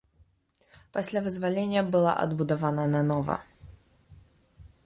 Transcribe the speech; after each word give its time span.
Пасля 0.97 1.19
вызвалення 1.27 1.81
была 1.97 2.11
адбудавана 2.23 2.83
нанова. 2.97 3.35